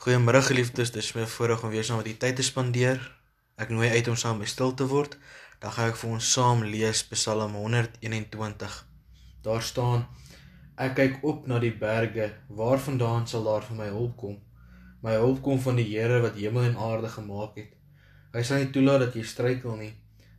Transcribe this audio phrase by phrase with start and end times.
[0.00, 3.02] Goeiemôre geliefdes, dis my voorreg om weer saam met u tyd te spandeer.
[3.60, 5.18] Ek nooi uit om saam by stil te word.
[5.60, 8.78] Dan gaan ek vir ons saam lees Psalm 121.
[9.44, 10.06] Daar staan:
[10.80, 14.40] Ek kyk op na die berge, waarvandaan sal daar vir my hulp kom?
[15.04, 17.76] My hulp kom van die Here wat hemel en aarde gemaak het.
[18.32, 19.92] Hy sal nie toelaat dat jy struikel nie.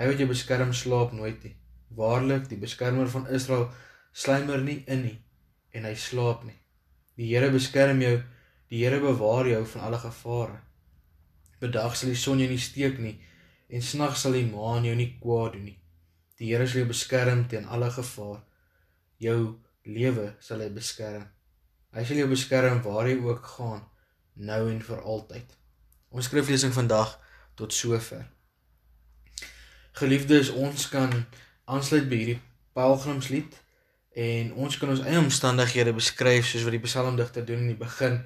[0.00, 1.58] Hy wat jou beskerm slaap nooit nie.
[1.92, 3.68] Waarlik, die beskermer van Israel
[4.16, 5.18] slymer nie in nie
[5.76, 6.56] en hy slaap nie.
[7.20, 8.22] Die Here beskerm jou
[8.72, 10.60] Die Here bewaar jou van alle gevare.
[11.60, 13.18] Bedag sal die son jou nie steek nie
[13.68, 15.76] en snag sal die maan jou nie kwaad doen nie.
[16.40, 18.40] Die Here sal jou beskerm teen alle gevaar.
[19.20, 19.36] Jou
[19.84, 21.28] lewe sal hy beskerm.
[21.92, 23.84] Hy sal jou beskerm waar jy ook gaan,
[24.40, 25.52] nou en vir altyd.
[26.08, 27.18] Ons skriflesing vandag
[27.60, 28.24] tot sover.
[30.00, 31.12] Geliefdes, ons kan
[31.68, 33.58] aansluit by hierdie pelgrimslied
[34.16, 38.22] en ons kan ons eie omstandighede beskryf soos wat die psalmdigter doen in die begin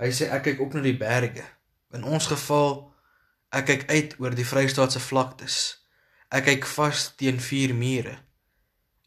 [0.00, 1.44] Hy sê ek kyk op na die berge.
[1.92, 2.86] In ons geval
[3.52, 5.56] ek kyk uit oor die Vrystaatse vlaktes.
[6.32, 8.16] Ek kyk vas teen vier mure.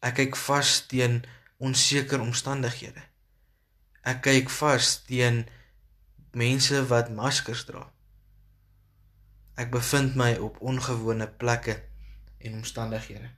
[0.04, 1.24] Ek kyk vas teen
[1.58, 3.02] onseker omstandighede.
[4.06, 5.46] Ek kyk vas teen
[6.36, 7.88] mense wat maskers dra.
[9.58, 11.78] Ek bevind my op ongewone plekke
[12.44, 13.30] en omstandighede.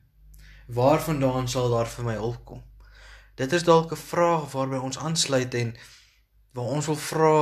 [0.67, 2.65] Waarvandaan sal daar vir my hulp kom?
[3.37, 5.77] Dit is dalk 'n vraag waarby ons aansluit en
[6.57, 7.39] waar ons wil vra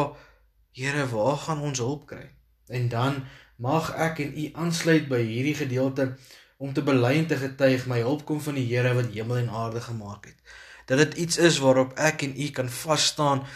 [0.75, 2.25] Here, waar gaan ons hulp kry?
[2.67, 3.21] En dan
[3.63, 6.17] mag ek en u aansluit by hierdie gedeelte
[6.59, 9.53] om te bely en te getuig my hulp kom van die Here wat hemel en
[9.55, 10.57] aarde gemaak het.
[10.91, 13.47] Dat dit iets is waarop ek en u kan vas staan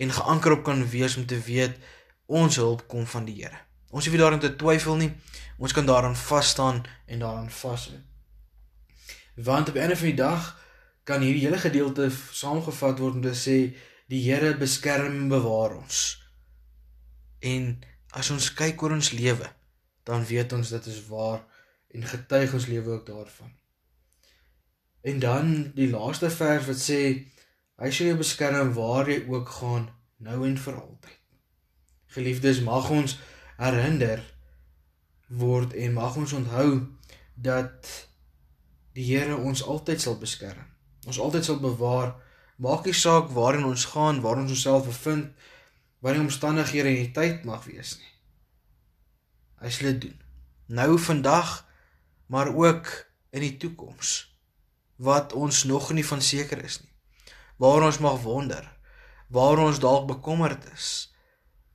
[0.00, 1.76] en geanker op kan wees om te weet
[2.26, 3.60] ons hulp kom van die Here.
[3.92, 5.12] Ons hoef nie daarin te twyfel nie.
[5.58, 8.00] Ons kan daaraan vas staan en daaraan vashou.
[9.36, 10.60] Want op 'n van die dag
[11.04, 13.76] kan hierdie hele gedeelte saamgevat word om te sê
[14.12, 16.00] Die Here beskerm en bewaar ons.
[17.40, 17.70] En
[18.12, 19.46] as ons kyk oor ons lewe,
[20.04, 21.40] dan weet ons dit is waar
[21.94, 23.52] en getuig ons lewe ook daarvan.
[25.04, 27.00] En dan die laaste vers wat sê
[27.80, 29.88] hy sal jou beskerm waar jy ook gaan
[30.24, 31.20] nou en vir altyd.
[32.14, 33.16] Geliefdes, mag ons
[33.56, 34.20] herinner
[35.28, 36.68] word en mag ons onthou
[37.34, 37.88] dat
[38.94, 40.68] die Here ons altyd sal beskerm.
[41.08, 42.14] Ons altyd sal bewaar
[42.56, 45.32] Maak nie saak waarin ons gaan, waar ons onsself bevind,
[46.04, 48.12] wat die omstandighede en die tyd mag wees nie.
[49.64, 50.20] Hy sal dit doen.
[50.66, 51.64] Nou vandag,
[52.26, 52.90] maar ook
[53.34, 54.14] in die toekoms
[54.96, 56.92] wat ons nog nie van seker is nie.
[57.58, 58.68] Waar ons mag wonder,
[59.28, 61.10] waar ons dalk bekommerd is,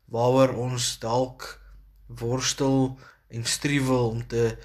[0.07, 1.49] waaroor ons dalk
[2.07, 2.95] worstel
[3.27, 4.57] en struwel om te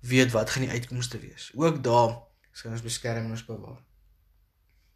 [0.00, 1.50] weet wat gaan die uitkomste wees.
[1.54, 2.16] Ook daar
[2.52, 3.78] sal ons beskerm en ons bewaar.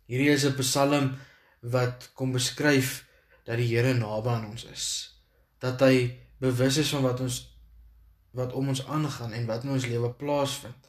[0.07, 1.17] Hierdie is 'n Psalm
[1.61, 3.05] wat kom beskryf
[3.45, 4.87] dat die Here naby aan ons is.
[5.59, 7.55] Dat hy bewus is van wat ons
[8.35, 10.89] wat om ons aangaan en wat in ons lewe plaasvind.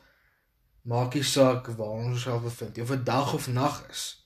[0.82, 4.26] Maak nie saak waar ons osself bevind, of dit dag of nag is.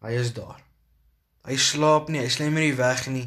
[0.00, 0.62] Hy is daar.
[1.44, 3.26] Hy slaap nie, hy slim nie weg nie.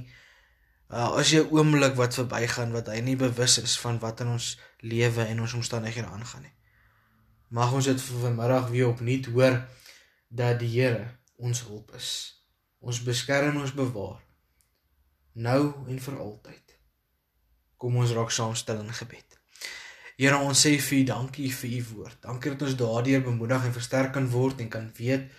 [0.92, 4.28] Uh, as jy 'n oomblik wat verbygaan wat hy nie bewus is van wat in
[4.28, 6.56] ons lewe en ons omstandighede aangaan nie.
[7.48, 9.62] Mag ons dit vanmiddag weer opnuut hoor
[10.31, 11.03] dat die Here
[11.36, 12.09] ons hulp is.
[12.80, 14.22] Ons beskerm ons bewaar
[15.34, 16.75] nou en vir altyd.
[17.80, 19.38] Kom ons raak saam stil in gebed.
[20.18, 22.18] Here, ons sê vir U dankie vir U woord.
[22.25, 25.31] Dankie dat ons daardeur bemoedig en versterk kan word en kan weet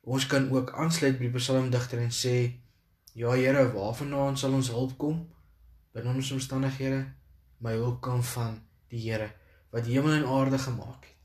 [0.00, 2.34] ons kan ook aansluit by die psalmdigter en sê
[3.14, 5.20] ja Here, waarvandaan sal ons hulp kom?
[5.92, 7.04] Binne ons omstandighede,
[7.60, 8.60] my hulp kom van
[8.92, 9.30] die Here
[9.70, 11.19] wat hemel en aarde gemaak het.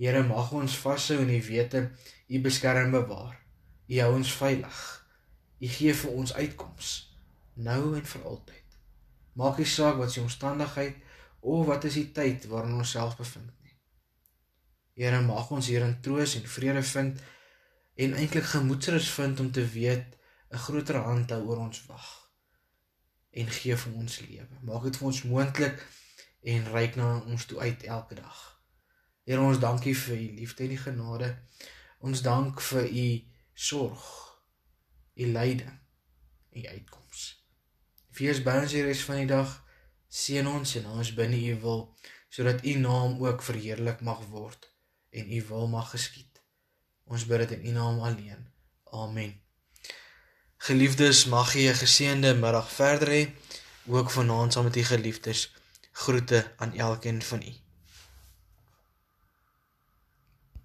[0.00, 1.90] Here mag ons vashou in die wete
[2.30, 3.36] U beskerm bewaar.
[3.90, 4.80] U hou ons veilig.
[5.60, 6.92] U gee vir ons uitkoms
[7.60, 8.76] nou en vir altyd.
[9.36, 10.96] Maak nie saak wat se omstandigheid
[11.40, 13.76] of wat is die tyd waarin ons self bevind nie.
[15.00, 17.20] Here mag ons hierin troos en vrede vind
[18.00, 20.16] en eintlik gemoedsrus vind om te weet
[20.50, 22.08] 'n groter hand hou oor ons wag
[23.30, 24.56] en gee vir ons lewe.
[24.62, 25.86] Maak dit vir ons moontlik
[26.42, 28.59] en reik na ons toe uit elke dag.
[29.24, 31.28] Here ons dankie vir u liefde en u genade.
[31.98, 33.06] Ons dank vir u
[33.54, 34.06] sorg,
[35.14, 35.76] u leiding,
[36.56, 37.26] u uitkoms.
[38.16, 39.52] Wees by ons hier res van die dag.
[40.10, 41.84] Seën ons en ons binne u wil
[42.30, 44.68] sodat u naam ook verheerlik mag word
[45.10, 46.40] en u wil mag geskied.
[47.10, 48.46] Ons bid dit in u naam alleen.
[48.94, 49.32] Amen.
[50.66, 53.22] Geliefdes, mag jy 'n geseënde middag verder hê,
[53.86, 55.40] ook vanaand saam met u geliefdes.
[55.92, 57.52] Groete aan elkeen van u.